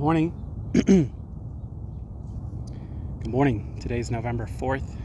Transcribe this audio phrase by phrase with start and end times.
[0.00, 0.32] morning.
[0.72, 1.10] Good
[3.28, 3.78] morning.
[3.82, 4.96] Today's November 4th,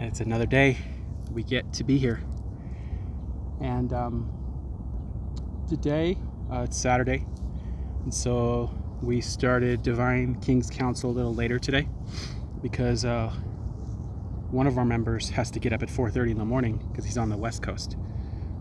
[0.00, 0.76] and it's another day
[1.30, 2.20] we get to be here.
[3.60, 4.28] And um,
[5.68, 6.18] today,
[6.52, 7.24] uh, it's Saturday,
[8.02, 8.72] and so
[9.02, 11.88] we started Divine King's Council a little later today
[12.62, 13.28] because uh,
[14.50, 17.18] one of our members has to get up at 4:30 in the morning because he's
[17.18, 17.96] on the West Coast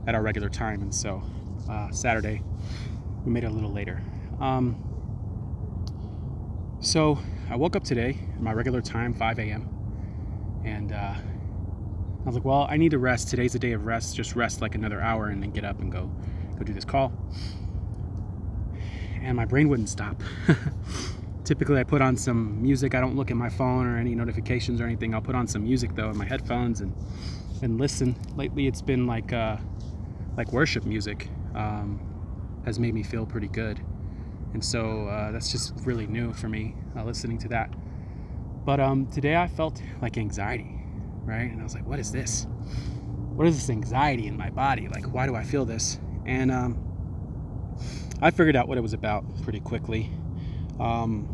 [0.05, 1.23] at our regular time, and so
[1.67, 2.43] uh, Saturday
[3.25, 4.03] we made it a little later.
[4.39, 4.84] Um,
[6.85, 7.17] so
[7.49, 9.69] I woke up today at my regular time, 5 a.m.,
[10.63, 13.27] and uh, I was like, well, I need to rest.
[13.27, 14.15] Today's a day of rest.
[14.15, 16.11] Just rest like another hour and then get up and go
[16.57, 17.11] go do this call.
[19.21, 20.21] And my brain wouldn't stop.
[21.43, 22.95] Typically, I put on some music.
[22.95, 25.13] I don't look at my phone or any notifications or anything.
[25.13, 26.95] I'll put on some music though in my headphones and
[27.61, 28.15] and listen.
[28.35, 29.57] Lately, it's been like uh,
[30.35, 31.99] like worship music um,
[32.65, 33.79] has made me feel pretty good
[34.53, 37.73] and so uh, that's just really new for me uh, listening to that.
[38.65, 40.71] But um, today i felt like anxiety
[41.25, 41.51] right?
[41.51, 42.47] And i was like what is this?
[43.35, 44.87] What is this anxiety in my body?
[44.87, 45.99] Like why do i feel this?
[46.25, 46.77] And um,
[48.21, 50.09] i figured out what it was about pretty quickly.
[50.79, 51.31] Um,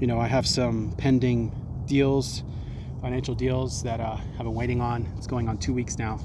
[0.00, 1.54] you know i have some pending
[1.86, 2.42] deals
[3.02, 5.06] financial deals that uh, i've been waiting on.
[5.16, 6.18] It's going on two weeks now.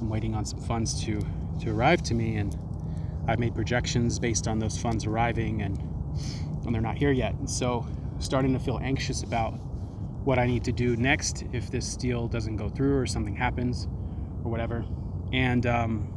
[0.00, 1.20] I'm waiting on some funds to
[1.60, 2.56] to arrive to me and
[3.26, 5.78] I've made projections based on those funds arriving and
[6.64, 7.34] and they're not here yet.
[7.34, 7.86] And so
[8.18, 9.52] starting to feel anxious about
[10.24, 13.88] what I need to do next if this deal doesn't go through or something happens
[14.44, 14.84] or whatever.
[15.32, 16.08] And um,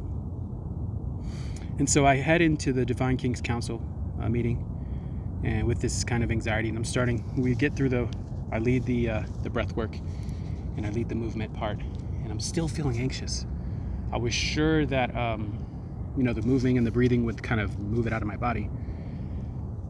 [1.78, 3.82] and so I head into the Divine Kings Council
[4.20, 4.64] uh, meeting
[5.44, 8.08] and with this kind of anxiety and I'm starting we get through the
[8.52, 9.96] I lead the uh, the breath work
[10.76, 11.80] and I lead the movement part
[12.22, 13.46] and I'm still feeling anxious.
[14.12, 15.66] I was sure that um,
[16.16, 18.36] you know, the moving and the breathing would kind of move it out of my
[18.36, 18.70] body.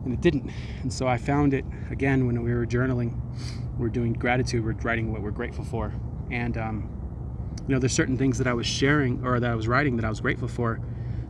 [0.05, 0.51] And it didn't.
[0.83, 3.21] And so I found it again when we were journaling.
[3.79, 5.93] We're doing gratitude, we're writing what we're grateful for.
[6.31, 6.91] And, um,
[7.69, 10.05] you know, there's certain things that I was sharing or that I was writing that
[10.05, 10.81] I was grateful for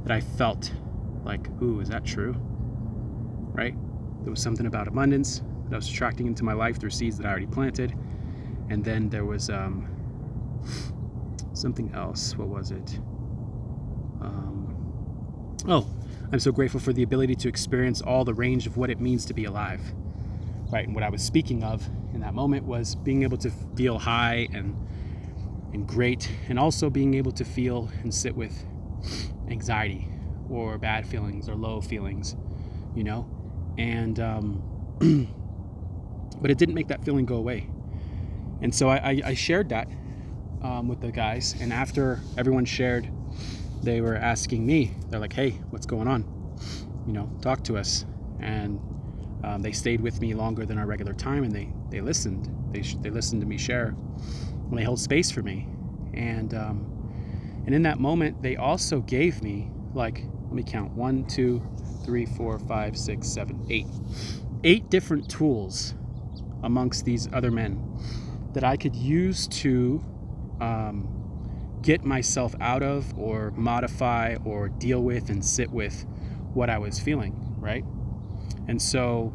[0.05, 0.73] that I felt
[1.25, 2.37] like, ooh, is that true?
[3.53, 3.75] Right?
[4.23, 7.27] There was something about abundance that I was attracting into my life through seeds that
[7.27, 7.95] I already planted.
[8.71, 9.89] And then there was um,
[11.55, 12.37] something else.
[12.37, 13.01] What was it?
[15.69, 15.85] Oh,
[16.33, 19.25] I'm so grateful for the ability to experience all the range of what it means
[19.27, 19.81] to be alive.
[20.71, 23.99] Right, and what I was speaking of in that moment was being able to feel
[23.99, 24.77] high and
[25.73, 28.65] and great, and also being able to feel and sit with
[29.49, 30.09] anxiety
[30.49, 32.37] or bad feelings or low feelings,
[32.95, 33.29] you know,
[33.77, 34.63] and um,
[36.41, 37.69] but it didn't make that feeling go away.
[38.63, 39.89] And so I, I, I shared that
[40.63, 43.11] um, with the guys, and after everyone shared
[43.83, 46.25] they were asking me, they're like, hey, what's going on?
[47.07, 48.05] You know, talk to us.
[48.41, 48.81] And
[49.45, 52.51] um, they stayed with me longer than our regular time and they, they listened.
[52.73, 53.95] They, they listened to me share
[54.69, 55.69] and they held space for me.
[56.15, 61.27] And, um, and in that moment, they also gave me, like, let me count one,
[61.27, 61.63] two,
[62.05, 63.87] three, four, five, six, seven, eight.
[64.65, 65.95] Eight different tools
[66.63, 67.83] amongst these other men
[68.55, 70.03] that I could use to
[70.61, 71.16] um,
[71.83, 76.05] get myself out of or modify or deal with and sit with
[76.55, 77.85] what I was feeling, right?
[78.69, 79.33] And so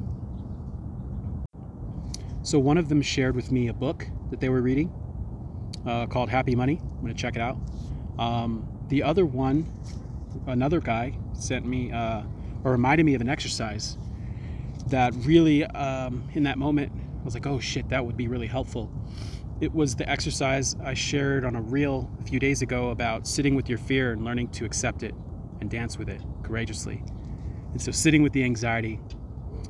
[2.44, 4.92] so one of them shared with me a book that they were reading
[5.86, 6.80] uh, called Happy Money.
[6.82, 7.58] I'm to check it out.
[8.18, 9.72] Um, the other one,
[10.48, 12.24] another guy sent me uh,
[12.64, 13.98] or reminded me of an exercise
[14.88, 18.48] that really, um, in that moment, I was like, oh shit, that would be really
[18.48, 18.92] helpful
[19.62, 23.54] it was the exercise I shared on a reel a few days ago about sitting
[23.54, 25.14] with your fear and learning to accept it
[25.62, 27.04] and dance with it courageously.
[27.72, 29.00] And so, sitting with the anxiety,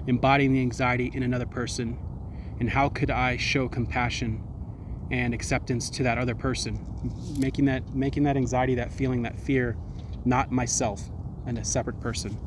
[0.07, 1.99] embodying the anxiety in another person,
[2.61, 4.41] and how could I show compassion
[5.11, 6.79] and acceptance to that other person,
[7.37, 9.75] making that making that anxiety, that feeling, that fear,
[10.23, 11.01] not myself
[11.45, 12.39] and a separate person.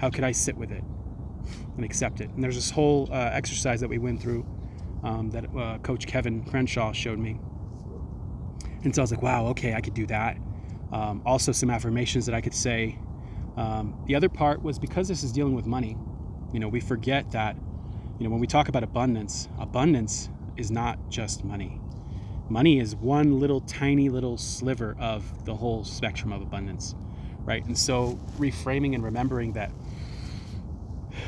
[0.00, 0.82] How could I sit with it
[1.76, 2.30] and accept it?
[2.30, 4.46] And there's this whole uh, exercise that we went through
[5.02, 7.38] um, that uh, Coach Kevin Crenshaw showed me.
[8.84, 10.36] And so I was like, wow, okay, I could do that.
[10.92, 12.98] Um, also, some affirmations that I could say.
[13.56, 15.96] Um, the other part was because this is dealing with money,
[16.52, 17.56] you know, we forget that,
[18.18, 21.80] you know, when we talk about abundance, abundance is not just money.
[22.48, 26.94] Money is one little tiny little sliver of the whole spectrum of abundance,
[27.40, 27.64] right?
[27.66, 29.70] And so reframing and remembering that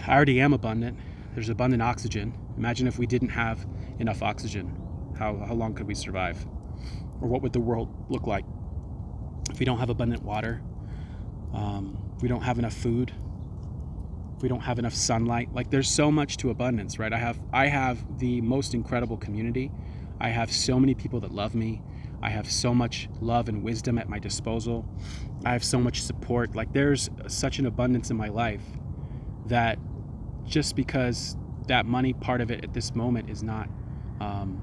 [0.07, 0.99] I already am abundant,
[1.35, 3.67] there's abundant oxygen, Imagine if we didn't have
[4.01, 4.77] enough oxygen.
[5.19, 6.45] How, how long could we survive?
[7.23, 8.45] Or what would the world look like?
[9.51, 10.61] If we don't have abundant water,
[11.55, 13.15] um, we don't have enough food,
[14.43, 15.55] we don't have enough sunlight?
[15.55, 17.15] Like there's so much to abundance right?
[17.15, 19.71] I have i have the most incredible community.
[20.21, 21.81] I have so many people that love me.
[22.23, 24.87] I have so much love and wisdom at my disposal.
[25.47, 26.55] I have so much support.
[26.55, 28.63] Like there's such an abundance in my life
[29.51, 29.79] that
[30.45, 31.37] just because
[31.69, 33.69] that money part of it at this moment is not
[34.21, 34.61] um,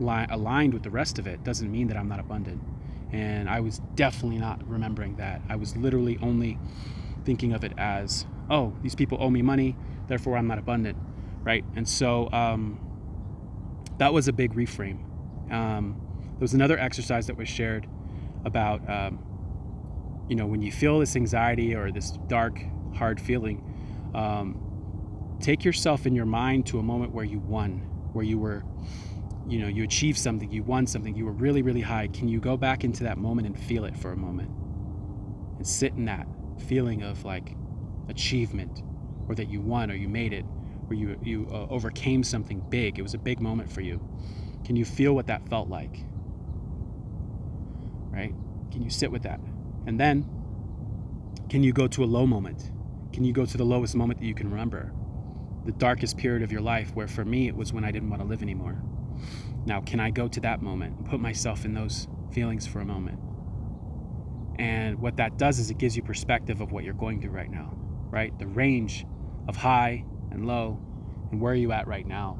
[0.00, 2.62] li- aligned with the rest of it doesn't mean that i'm not abundant
[3.12, 6.58] and i was definitely not remembering that i was literally only
[7.24, 9.76] thinking of it as oh, these people owe me money,
[10.08, 10.98] therefore I'm not abundant,
[11.42, 11.64] right?
[11.74, 12.78] And so um,
[13.98, 15.00] that was a big reframe.
[15.50, 17.86] Um, there was another exercise that was shared
[18.44, 19.18] about, um,
[20.28, 22.60] you know, when you feel this anxiety or this dark,
[22.94, 23.64] hard feeling,
[24.14, 27.78] um, take yourself in your mind to a moment where you won,
[28.12, 28.64] where you were,
[29.48, 32.08] you know, you achieved something, you won something, you were really, really high.
[32.08, 34.50] Can you go back into that moment and feel it for a moment
[35.56, 36.26] and sit in that
[36.66, 37.56] feeling of like,
[38.08, 38.82] achievement
[39.28, 40.44] or that you won or you made it
[40.88, 42.98] or you, you uh, overcame something big.
[42.98, 44.00] It was a big moment for you.
[44.64, 46.04] Can you feel what that felt like?
[48.10, 48.34] Right?
[48.70, 49.40] Can you sit with that?
[49.86, 50.28] And then,
[51.48, 52.70] can you go to a low moment?
[53.12, 54.92] Can you go to the lowest moment that you can remember?
[55.64, 58.22] The darkest period of your life, where for me it was when I didn't want
[58.22, 58.82] to live anymore.
[59.66, 62.84] Now, can I go to that moment and put myself in those feelings for a
[62.84, 63.18] moment?
[64.58, 67.50] And what that does is it gives you perspective of what you're going through right
[67.50, 67.76] now
[68.12, 68.38] right?
[68.38, 69.04] The range
[69.48, 70.78] of high and low
[71.32, 72.38] and where are you at right now.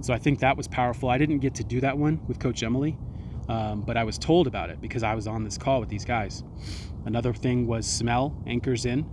[0.00, 1.10] So I think that was powerful.
[1.10, 2.96] I didn't get to do that one with Coach Emily,
[3.50, 6.06] um, but I was told about it because I was on this call with these
[6.06, 6.42] guys.
[7.04, 9.04] Another thing was smell anchors in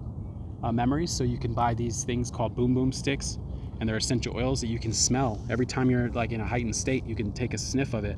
[0.64, 1.12] uh, memories.
[1.12, 3.38] So you can buy these things called boom boom sticks,
[3.80, 6.76] and they're essential oils that you can smell every time you're like in a heightened
[6.76, 7.06] state.
[7.06, 8.18] You can take a sniff of it,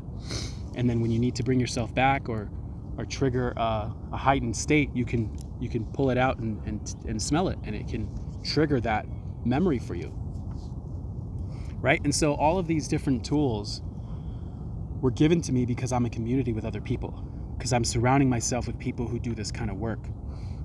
[0.75, 2.49] and then when you need to bring yourself back or
[2.97, 6.95] or trigger uh, a heightened state, you can you can pull it out and, and,
[7.07, 8.09] and smell it, and it can
[8.43, 9.05] trigger that
[9.45, 10.13] memory for you.
[11.81, 12.01] Right?
[12.03, 13.81] And so all of these different tools
[15.01, 17.11] were given to me because I'm a community with other people,
[17.57, 19.99] because I'm surrounding myself with people who do this kind of work.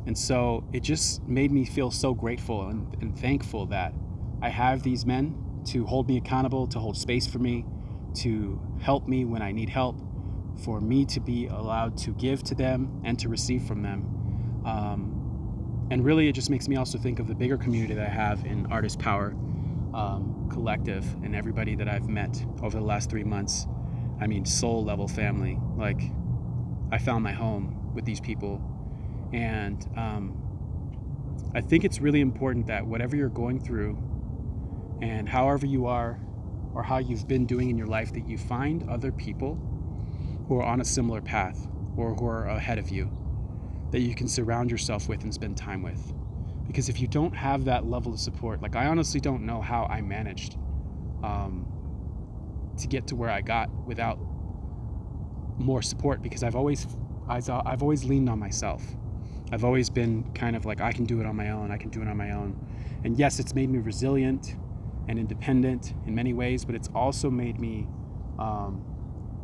[0.07, 3.95] And so it just made me feel so grateful and, and thankful that
[4.43, 7.65] I have these men to hold me accountable, to hold space for me,
[8.17, 9.99] to help me when I need help,
[10.63, 14.63] for me to be allowed to give to them and to receive from them.
[14.67, 18.11] Um, and really, it just makes me also think of the bigger community that I
[18.11, 19.35] have in Artist Power
[19.95, 23.67] um, Collective and everybody that I've met over the last three months.
[24.21, 25.59] I mean, soul level family.
[25.77, 26.01] Like,
[26.93, 28.63] I found my home with these people.
[29.35, 33.99] And um, I think it's really important that whatever you're going through
[35.03, 36.21] and however you are
[36.73, 39.57] or how you've been doing in your life, that you find other people
[40.47, 41.67] who are on a similar path
[41.97, 43.11] or who are ahead of you
[43.91, 46.13] that you can surround yourself with and spend time with.
[46.69, 49.87] Because if you don't have that level of support, like I honestly don't know how
[49.87, 50.59] I managed
[51.25, 51.67] um,
[52.79, 54.19] to get to where I got without
[55.59, 56.87] more support because I've always
[57.29, 58.85] I've always leaned on myself.
[59.55, 61.71] I've always been kind of like I can do it on my own.
[61.71, 62.59] I can do it on my own.
[63.05, 64.57] And yes, it's made me resilient
[65.07, 67.87] and independent in many ways, but it's also made me
[68.41, 68.85] um,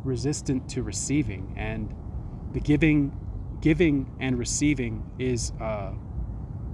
[0.03, 1.95] resistant to receiving and
[2.51, 3.17] the giving
[3.61, 5.93] giving and receiving is uh,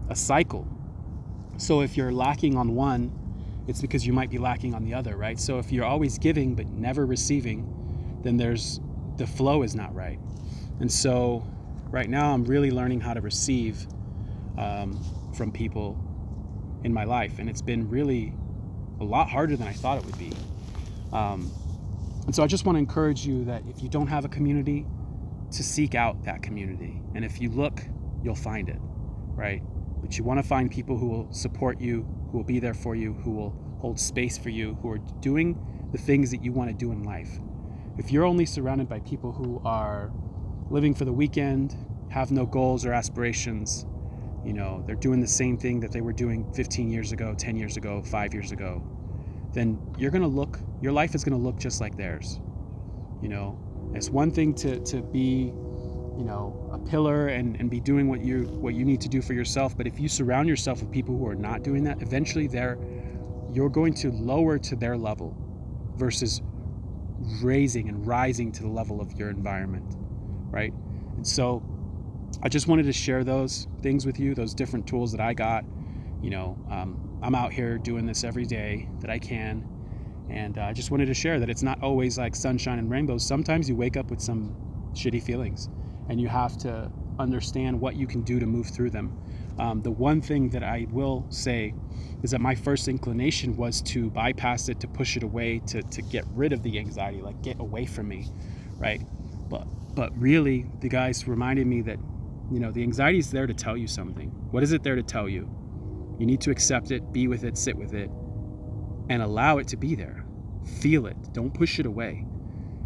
[0.09, 0.65] a cycle
[1.57, 3.11] so if you're lacking on one
[3.67, 6.55] it's because you might be lacking on the other right so if you're always giving
[6.55, 7.67] but never receiving
[8.23, 8.79] then there's
[9.17, 10.19] the flow is not right
[10.79, 11.45] and so
[11.89, 13.87] right now i'm really learning how to receive
[14.57, 14.99] um,
[15.35, 15.97] from people
[16.83, 18.33] in my life and it's been really
[18.99, 20.31] a lot harder than i thought it would be
[21.13, 21.51] um,
[22.25, 24.85] and so I just want to encourage you that if you don't have a community,
[25.51, 27.01] to seek out that community.
[27.15, 27.81] And if you look,
[28.21, 29.61] you'll find it, right?
[30.01, 32.95] But you want to find people who will support you, who will be there for
[32.95, 35.57] you, who will hold space for you, who are doing
[35.91, 37.29] the things that you want to do in life.
[37.97, 40.11] If you're only surrounded by people who are
[40.69, 41.75] living for the weekend,
[42.09, 43.85] have no goals or aspirations,
[44.45, 47.57] you know, they're doing the same thing that they were doing 15 years ago, 10
[47.57, 48.81] years ago, 5 years ago,
[49.53, 52.39] then you're going to look, your life is going to look just like theirs.
[53.21, 53.59] You know,
[53.93, 55.51] it's one thing to, to be,
[56.17, 59.21] you know, a pillar and, and be doing what you what you need to do
[59.21, 59.75] for yourself.
[59.75, 62.77] But if you surround yourself with people who are not doing that, eventually they're
[63.51, 65.35] you're going to lower to their level
[65.95, 66.41] versus
[67.41, 69.95] raising and rising to the level of your environment.
[70.49, 70.73] Right?
[71.15, 71.63] And so
[72.43, 75.65] I just wanted to share those things with you, those different tools that I got.
[76.21, 79.67] You know, um, I'm out here doing this every day that I can.
[80.29, 83.25] And uh, I just wanted to share that it's not always like sunshine and rainbows.
[83.25, 84.55] Sometimes you wake up with some
[84.93, 85.69] shitty feelings
[86.09, 89.17] and you have to understand what you can do to move through them.
[89.57, 91.73] Um, the one thing that I will say
[92.21, 96.01] is that my first inclination was to bypass it, to push it away, to, to
[96.01, 98.27] get rid of the anxiety, like get away from me,
[98.77, 99.01] right?
[99.97, 101.97] But really, the guys reminded me that
[102.51, 104.29] you know the anxiety is there to tell you something.
[104.51, 105.49] What is it there to tell you?
[106.19, 108.11] You need to accept it, be with it, sit with it,
[109.09, 110.23] and allow it to be there.
[110.81, 111.17] Feel it.
[111.33, 112.27] Don't push it away.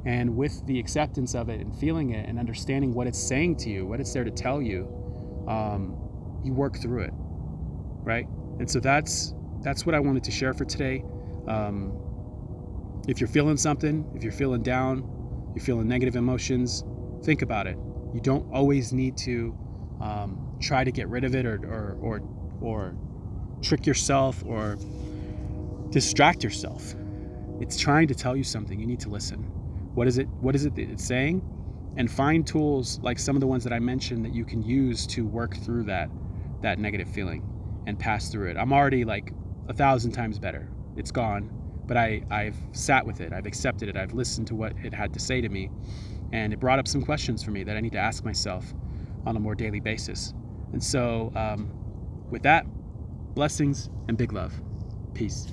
[0.05, 3.69] And with the acceptance of it and feeling it and understanding what it's saying to
[3.69, 4.87] you, what it's there to tell you,
[5.49, 5.97] um,
[6.45, 7.13] you work through it,
[8.03, 8.27] right?
[8.59, 11.03] And so that's that's what I wanted to share for today.
[11.45, 11.91] Um,
[13.09, 16.85] if you're feeling something, if you're feeling down, you're feeling negative emotions,
[17.23, 17.77] think about it.
[18.13, 19.55] You don't always need to
[20.01, 22.21] um, try to get rid of it or, or or
[22.61, 22.95] or
[23.61, 24.77] trick yourself or
[25.89, 26.95] distract yourself.
[27.59, 28.79] It's trying to tell you something.
[28.79, 29.39] You need to listen.
[29.93, 30.27] What is it?
[30.39, 31.41] What is it that it's saying?
[31.97, 35.05] And find tools like some of the ones that I mentioned that you can use
[35.07, 36.09] to work through that
[36.61, 37.43] that negative feeling
[37.85, 38.57] and pass through it.
[38.57, 39.33] I'm already like
[39.67, 40.69] a thousand times better.
[40.95, 41.49] It's gone,
[41.85, 43.33] but I I've sat with it.
[43.33, 43.97] I've accepted it.
[43.97, 45.69] I've listened to what it had to say to me,
[46.31, 48.73] and it brought up some questions for me that I need to ask myself
[49.25, 50.33] on a more daily basis.
[50.73, 51.69] And so, um,
[52.29, 52.65] with that,
[53.35, 54.53] blessings and big love.
[55.13, 55.47] Peace.